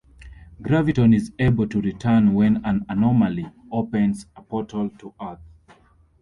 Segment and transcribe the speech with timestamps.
[0.63, 5.37] Graviton is able to return when an anomaly opens a portal to Earth.